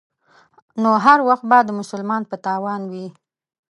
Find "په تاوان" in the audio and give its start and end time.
2.29-2.81